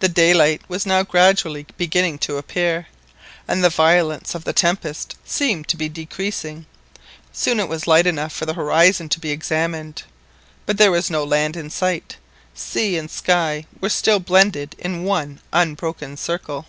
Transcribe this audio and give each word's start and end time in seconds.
The 0.00 0.08
daylight 0.08 0.60
was 0.68 0.84
now 0.84 1.04
gradually 1.04 1.64
beginning 1.76 2.18
to 2.18 2.36
appear, 2.36 2.88
and 3.46 3.62
the 3.62 3.70
violence 3.70 4.34
of 4.34 4.42
the 4.42 4.52
tempest 4.52 5.14
seemed 5.24 5.68
to 5.68 5.76
be 5.76 5.88
decreasing. 5.88 6.66
Soon 7.32 7.60
it 7.60 7.68
was 7.68 7.86
light 7.86 8.08
enough 8.08 8.32
for 8.32 8.44
the 8.44 8.54
horizon 8.54 9.08
to 9.10 9.20
be 9.20 9.30
examined. 9.30 10.02
But 10.66 10.78
there 10.78 10.90
was 10.90 11.10
no 11.10 11.22
land 11.22 11.56
in 11.56 11.70
sight, 11.70 12.16
sea 12.56 12.98
and 12.98 13.08
sky 13.08 13.66
were 13.80 13.88
still 13.88 14.18
blended 14.18 14.74
in 14.80 15.04
one 15.04 15.38
unbroken 15.52 16.16
circle. 16.16 16.66